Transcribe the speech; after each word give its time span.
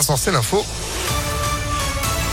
l'instant, 0.00 0.16
c'est 0.16 0.32
l'info. 0.32 0.64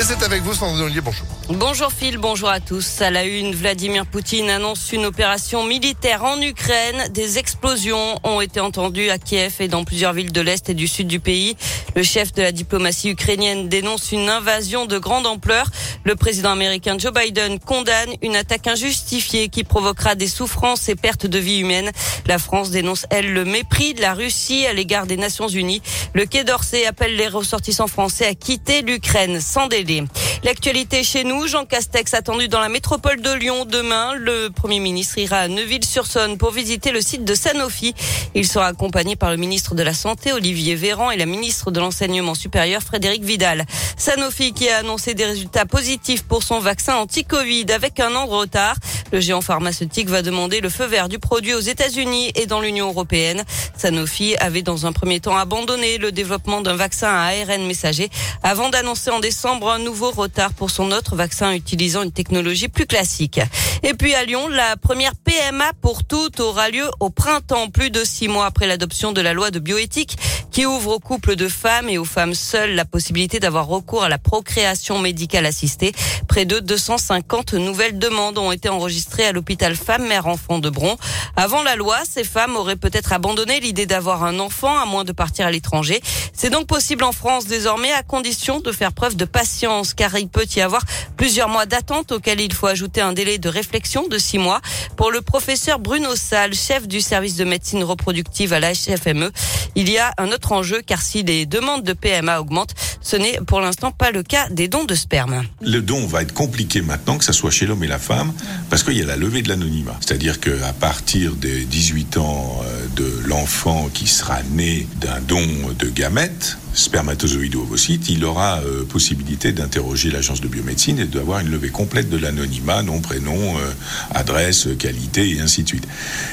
C'est 0.00 0.22
avec 0.22 0.42
vous, 0.42 0.54
Sandrine 0.54 0.84
Ollier. 0.84 1.00
Bonjour. 1.00 1.26
Bonjour 1.48 1.92
Phil, 1.92 2.18
bonjour 2.18 2.48
à 2.48 2.60
tous. 2.60 3.02
À 3.02 3.10
la 3.10 3.24
une, 3.24 3.52
Vladimir 3.52 4.06
Poutine 4.06 4.48
annonce 4.48 4.92
une 4.92 5.04
opération 5.04 5.64
militaire 5.64 6.24
en 6.24 6.40
Ukraine. 6.40 7.08
Des 7.10 7.38
explosions 7.38 8.18
ont 8.22 8.40
été 8.40 8.60
entendues 8.60 9.10
à 9.10 9.18
Kiev 9.18 9.56
et 9.58 9.66
dans 9.66 9.82
plusieurs 9.82 10.12
villes 10.12 10.30
de 10.30 10.40
l'Est 10.40 10.68
et 10.70 10.74
du 10.74 10.86
Sud 10.86 11.08
du 11.08 11.18
pays. 11.18 11.56
Le 11.96 12.04
chef 12.04 12.32
de 12.32 12.42
la 12.42 12.52
diplomatie 12.52 13.10
ukrainienne 13.10 13.68
dénonce 13.68 14.12
une 14.12 14.28
invasion 14.28 14.86
de 14.86 14.98
grande 14.98 15.26
ampleur. 15.26 15.68
Le 16.04 16.14
président 16.14 16.52
américain 16.52 16.96
Joe 16.96 17.12
Biden 17.12 17.58
condamne 17.58 18.14
une 18.22 18.36
attaque 18.36 18.68
injustifiée 18.68 19.48
qui 19.48 19.64
provoquera 19.64 20.14
des 20.14 20.28
souffrances 20.28 20.88
et 20.88 20.94
pertes 20.94 21.26
de 21.26 21.38
vie 21.38 21.58
humaines. 21.58 21.90
La 22.26 22.38
France 22.38 22.70
dénonce, 22.70 23.06
elle, 23.10 23.32
le 23.32 23.44
mépris 23.44 23.94
de 23.94 24.00
la 24.00 24.14
Russie 24.14 24.64
à 24.66 24.72
l'égard 24.72 25.06
des 25.06 25.16
Nations 25.16 25.48
Unies. 25.48 25.82
Le 26.14 26.24
Quai 26.24 26.44
d'Orsay 26.44 26.86
appelle 26.86 27.16
les 27.16 27.28
ressortissants 27.28 27.88
français 27.88 28.26
à 28.26 28.34
quitter 28.34 28.82
l'Ukraine 28.82 29.40
sans 29.40 29.66
délai. 29.66 29.87
tragedy 29.88 30.27
L'actualité 30.44 31.02
chez 31.02 31.24
nous, 31.24 31.48
Jean 31.48 31.64
Castex 31.64 32.14
attendu 32.14 32.46
dans 32.46 32.60
la 32.60 32.68
métropole 32.68 33.20
de 33.20 33.32
Lyon 33.32 33.64
demain. 33.64 34.14
Le 34.14 34.50
Premier 34.50 34.78
ministre 34.78 35.18
ira 35.18 35.38
à 35.38 35.48
Neuville-sur-Saône 35.48 36.38
pour 36.38 36.52
visiter 36.52 36.92
le 36.92 37.00
site 37.00 37.24
de 37.24 37.34
Sanofi. 37.34 37.92
Il 38.36 38.46
sera 38.46 38.66
accompagné 38.66 39.16
par 39.16 39.32
le 39.32 39.36
ministre 39.36 39.74
de 39.74 39.82
la 39.82 39.92
Santé, 39.92 40.32
Olivier 40.32 40.76
Véran, 40.76 41.10
et 41.10 41.16
la 41.16 41.26
ministre 41.26 41.72
de 41.72 41.80
l'Enseignement 41.80 42.36
supérieur, 42.36 42.82
Frédéric 42.82 43.24
Vidal. 43.24 43.66
Sanofi 43.96 44.52
qui 44.52 44.68
a 44.68 44.78
annoncé 44.78 45.14
des 45.14 45.24
résultats 45.24 45.66
positifs 45.66 46.22
pour 46.22 46.44
son 46.44 46.60
vaccin 46.60 46.94
anti-Covid 46.94 47.66
avec 47.72 47.98
un 47.98 48.14
an 48.14 48.26
de 48.26 48.30
retard. 48.30 48.76
Le 49.10 49.18
géant 49.18 49.40
pharmaceutique 49.40 50.08
va 50.08 50.22
demander 50.22 50.60
le 50.60 50.68
feu 50.68 50.84
vert 50.84 51.08
du 51.08 51.18
produit 51.18 51.54
aux 51.54 51.60
États-Unis 51.60 52.30
et 52.36 52.46
dans 52.46 52.60
l'Union 52.60 52.88
européenne. 52.88 53.42
Sanofi 53.76 54.36
avait 54.36 54.62
dans 54.62 54.86
un 54.86 54.92
premier 54.92 55.18
temps 55.18 55.36
abandonné 55.36 55.98
le 55.98 56.12
développement 56.12 56.60
d'un 56.60 56.76
vaccin 56.76 57.08
à 57.08 57.32
ARN 57.32 57.66
messager 57.66 58.08
avant 58.44 58.68
d'annoncer 58.68 59.10
en 59.10 59.18
décembre 59.18 59.70
un 59.70 59.80
nouveau 59.80 60.10
retard 60.10 60.27
pour 60.56 60.70
son 60.70 60.92
autre 60.92 61.16
vaccin 61.16 61.52
utilisant 61.52 62.02
une 62.02 62.12
technologie 62.12 62.68
plus 62.68 62.86
classique. 62.86 63.40
Et 63.82 63.94
puis 63.94 64.14
à 64.14 64.24
Lyon, 64.24 64.48
la 64.48 64.76
première 64.76 65.14
PMA 65.14 65.72
pour 65.80 66.04
toutes 66.04 66.40
aura 66.40 66.70
lieu 66.70 66.88
au 67.00 67.10
printemps, 67.10 67.68
plus 67.68 67.90
de 67.90 68.04
six 68.04 68.28
mois 68.28 68.46
après 68.46 68.66
l'adoption 68.66 69.12
de 69.12 69.20
la 69.20 69.32
loi 69.32 69.50
de 69.50 69.58
bioéthique 69.58 70.16
qui 70.50 70.66
ouvre 70.66 70.94
aux 70.94 70.98
couples 70.98 71.36
de 71.36 71.48
femmes 71.48 71.88
et 71.88 71.98
aux 71.98 72.04
femmes 72.04 72.34
seules 72.34 72.74
la 72.74 72.84
possibilité 72.84 73.38
d'avoir 73.38 73.66
recours 73.66 74.02
à 74.02 74.08
la 74.08 74.18
procréation 74.18 74.98
médicale 74.98 75.46
assistée. 75.46 75.92
Près 76.26 76.46
de 76.46 76.58
250 76.58 77.54
nouvelles 77.54 77.98
demandes 77.98 78.38
ont 78.38 78.50
été 78.50 78.68
enregistrées 78.68 79.26
à 79.26 79.32
l'hôpital 79.32 79.76
Femmes-Mère-Enfants 79.76 80.58
de 80.58 80.70
Bron. 80.70 80.96
Avant 81.36 81.62
la 81.62 81.76
loi, 81.76 81.98
ces 82.08 82.24
femmes 82.24 82.56
auraient 82.56 82.76
peut-être 82.76 83.12
abandonné 83.12 83.60
l'idée 83.60 83.86
d'avoir 83.86 84.24
un 84.24 84.38
enfant 84.38 84.78
à 84.78 84.84
moins 84.84 85.04
de 85.04 85.12
partir 85.12 85.46
à 85.46 85.50
l'étranger. 85.50 86.00
C'est 86.32 86.50
donc 86.50 86.66
possible 86.66 87.04
en 87.04 87.12
France 87.12 87.46
désormais 87.46 87.92
à 87.92 88.02
condition 88.02 88.60
de 88.60 88.72
faire 88.72 88.92
preuve 88.92 89.16
de 89.16 89.24
patience 89.24 89.94
car 89.94 90.16
il 90.18 90.28
peut 90.28 90.46
y 90.56 90.60
avoir 90.60 90.84
plusieurs 91.16 91.48
mois 91.48 91.66
d'attente 91.66 92.12
auxquels 92.12 92.40
il 92.40 92.52
faut 92.52 92.66
ajouter 92.66 93.00
un 93.00 93.12
délai 93.12 93.38
de 93.38 93.48
réflexion 93.48 94.08
de 94.08 94.18
six 94.18 94.38
mois. 94.38 94.60
Pour 94.96 95.10
le 95.10 95.20
professeur 95.20 95.78
Bruno 95.78 96.14
Salle, 96.16 96.54
chef 96.54 96.86
du 96.86 97.00
service 97.00 97.36
de 97.36 97.44
médecine 97.44 97.84
reproductive 97.84 98.52
à 98.52 98.60
la 98.60 98.72
HFME, 98.72 99.30
il 99.74 99.90
y 99.90 99.98
a 99.98 100.12
un 100.18 100.28
autre 100.28 100.52
enjeu 100.52 100.82
car 100.84 101.02
si 101.02 101.22
les 101.22 101.46
demandes 101.46 101.82
de 101.82 101.92
PMA 101.92 102.40
augmentent, 102.40 102.74
ce 103.00 103.16
n'est 103.16 103.38
pour 103.46 103.60
l'instant 103.60 103.90
pas 103.90 104.10
le 104.10 104.22
cas 104.22 104.48
des 104.50 104.68
dons 104.68 104.84
de 104.84 104.94
sperme. 104.94 105.44
Le 105.60 105.80
don 105.80 106.06
va 106.06 106.22
être 106.22 106.34
compliqué 106.34 106.82
maintenant 106.82 107.18
que 107.18 107.24
ça 107.24 107.32
soit 107.32 107.50
chez 107.50 107.66
l'homme 107.66 107.84
et 107.84 107.88
la 107.88 107.98
femme 107.98 108.32
parce 108.70 108.82
qu'il 108.82 108.96
y 108.96 109.02
a 109.02 109.06
la 109.06 109.16
levée 109.16 109.42
de 109.42 109.48
l'anonymat. 109.48 109.96
C'est-à-dire 110.00 110.40
qu'à 110.40 110.72
partir 110.72 111.34
des 111.34 111.64
18 111.64 112.16
ans 112.18 112.60
euh, 112.64 112.86
de 112.96 113.26
l'enfant 113.26 113.88
qui 113.92 114.06
sera 114.06 114.42
né 114.42 114.86
d'un 115.00 115.20
don 115.20 115.46
de 115.78 115.88
gamètes, 115.88 116.58
spermatozoïdes 116.78 117.56
ou 117.56 117.62
ovocytes, 117.62 118.08
il 118.08 118.24
aura 118.24 118.60
euh, 118.60 118.84
possibilité 118.84 119.52
d'interroger 119.52 120.10
l'agence 120.10 120.40
de 120.40 120.48
biomédecine 120.48 120.98
et 120.98 121.04
d'avoir 121.04 121.40
une 121.40 121.50
levée 121.50 121.70
complète 121.70 122.08
de 122.08 122.16
l'anonymat, 122.16 122.82
nom, 122.82 123.00
prénom, 123.00 123.58
euh, 123.58 123.72
adresse, 124.14 124.68
qualité 124.78 125.36
et 125.36 125.40
ainsi 125.40 125.64
de 125.64 125.68
suite. 125.68 125.88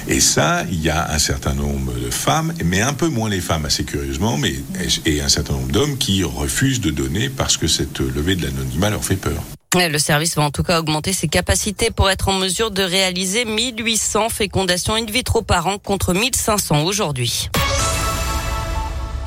Et 0.07 0.19
ça, 0.19 0.63
il 0.71 0.81
y 0.81 0.89
a 0.89 1.11
un 1.11 1.19
certain 1.19 1.53
nombre 1.53 1.93
de 1.93 2.11
femmes, 2.11 2.53
mais 2.63 2.81
un 2.81 2.93
peu 2.93 3.07
moins 3.07 3.29
les 3.29 3.41
femmes 3.41 3.65
assez 3.65 3.83
curieusement, 3.83 4.37
mais 4.37 4.55
et 5.05 5.21
un 5.21 5.29
certain 5.29 5.53
nombre 5.53 5.71
d'hommes 5.71 5.97
qui 5.97 6.23
refusent 6.23 6.81
de 6.81 6.91
donner 6.91 7.29
parce 7.29 7.57
que 7.57 7.67
cette 7.67 7.99
levée 7.99 8.35
de 8.35 8.45
l'anonymat 8.45 8.89
leur 8.89 9.03
fait 9.03 9.15
peur. 9.15 9.43
Le 9.75 9.97
service 9.97 10.35
va 10.35 10.43
en 10.43 10.51
tout 10.51 10.63
cas 10.63 10.79
augmenter 10.79 11.11
ses 11.11 11.27
capacités 11.27 11.91
pour 11.91 12.09
être 12.09 12.29
en 12.29 12.33
mesure 12.33 12.71
de 12.71 12.81
réaliser 12.81 13.43
1800 13.43 14.29
fécondations 14.29 14.95
in 14.95 15.05
vitro 15.05 15.41
par 15.41 15.67
an 15.67 15.77
contre 15.79 16.13
1500 16.13 16.85
aujourd'hui. 16.85 17.49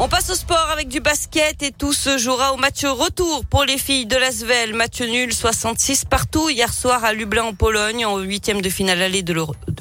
On 0.00 0.06
passe 0.06 0.30
au 0.30 0.36
sport 0.36 0.68
avec 0.72 0.88
du 0.88 1.00
basket 1.00 1.60
et 1.64 1.72
tout 1.72 1.92
se 1.92 2.18
jouera 2.18 2.52
au 2.52 2.56
match 2.56 2.84
retour 2.84 3.44
pour 3.44 3.64
les 3.64 3.78
filles 3.78 4.06
de 4.06 4.16
l'Asvel. 4.16 4.72
Match 4.72 5.00
nul 5.00 5.34
66 5.34 6.04
partout 6.04 6.48
hier 6.48 6.72
soir 6.72 7.04
à 7.04 7.12
Lublin 7.12 7.42
en 7.42 7.52
Pologne 7.52 8.06
en 8.06 8.18
huitième 8.18 8.62
de 8.62 8.70
finale 8.70 9.02
allée 9.02 9.24
de 9.24 9.34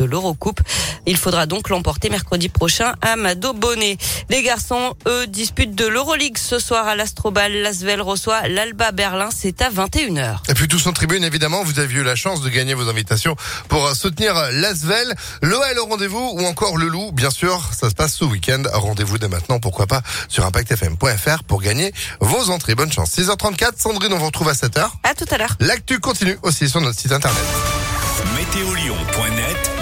l'Eurocoupe. 0.03 0.59
Il 1.05 1.17
faudra 1.17 1.45
donc 1.45 1.69
l'emporter 1.69 2.09
mercredi 2.09 2.49
prochain 2.49 2.93
à 3.01 3.15
Mado 3.15 3.53
Bonnet. 3.53 3.97
Les 4.29 4.41
garçons, 4.41 4.95
eux, 5.07 5.27
disputent 5.27 5.75
de 5.75 5.85
l'Euroleague 5.85 6.39
ce 6.39 6.57
soir 6.57 6.87
à 6.87 6.95
l'Astrobal. 6.95 7.53
L'Asvel 7.53 8.01
reçoit 8.01 8.47
l'Alba 8.47 8.91
Berlin. 8.91 9.29
C'est 9.33 9.61
à 9.61 9.69
21h. 9.69 10.39
Et 10.49 10.55
puis 10.55 10.67
tous 10.67 10.87
en 10.87 10.93
tribune, 10.93 11.23
évidemment, 11.23 11.63
vous 11.63 11.79
avez 11.79 11.93
eu 11.93 12.03
la 12.03 12.15
chance 12.15 12.41
de 12.41 12.49
gagner 12.49 12.73
vos 12.73 12.89
invitations 12.89 13.35
pour 13.69 13.87
soutenir 13.95 14.33
l'Asvel, 14.51 15.15
l'OL 15.43 15.79
au 15.79 15.85
rendez-vous 15.85 16.31
ou 16.33 16.45
encore 16.45 16.77
le 16.77 16.87
Loup? 16.87 17.11
Bien 17.11 17.29
sûr, 17.29 17.69
ça 17.71 17.91
se 17.91 17.95
passe 17.95 18.15
ce 18.15 18.25
week-end. 18.25 18.63
Rendez-vous 18.73 19.19
dès 19.19 19.27
maintenant, 19.27 19.59
pourquoi 19.59 19.85
pas 19.85 20.01
sur 20.27 20.45
impactfm.fr 20.45 21.43
pour 21.43 21.61
gagner 21.61 21.93
vos 22.19 22.49
entrées. 22.49 22.75
Bonne 22.75 22.91
chance. 22.91 23.17
6h34, 23.17 23.73
Sandrine, 23.77 24.13
on 24.13 24.17
vous 24.17 24.25
retrouve 24.25 24.49
à 24.49 24.53
7h. 24.53 24.89
À 25.03 25.13
tout 25.13 25.25
à 25.31 25.37
l'heure. 25.37 25.55
L'actu 25.59 25.99
continue 25.99 26.37
aussi 26.43 26.69
sur 26.69 26.81
notre 26.81 26.99
site 26.99 27.11
internet. 27.11 27.43
Météolion.net 28.35 29.76